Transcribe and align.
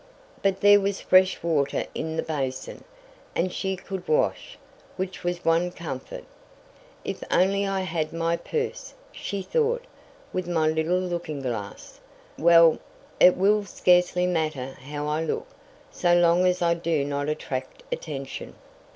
But 0.41 0.61
there 0.61 0.79
was 0.79 0.99
fresh 0.99 1.43
water 1.43 1.85
in 1.93 2.15
the 2.15 2.23
basin, 2.23 2.83
and 3.35 3.53
she 3.53 3.75
could 3.75 4.07
wash, 4.07 4.57
which 4.95 5.23
was 5.23 5.45
one 5.45 5.69
comfort. 5.69 6.23
"If 7.05 7.23
only 7.29 7.67
I 7.67 7.81
had 7.81 8.11
my 8.11 8.35
purse," 8.35 8.95
she 9.11 9.43
thought, 9.43 9.85
"with 10.33 10.47
my 10.47 10.67
little 10.67 10.97
looking 10.97 11.39
glass. 11.43 11.99
Well, 12.39 12.79
it 13.19 13.37
will 13.37 13.63
scarcely 13.63 14.25
matter 14.25 14.71
how 14.85 15.05
I 15.05 15.23
look 15.23 15.45
so 15.91 16.15
long 16.15 16.47
as 16.47 16.63
I 16.63 16.73
do 16.73 17.05
not 17.05 17.29
attract 17.29 17.83
attention." 17.91 18.55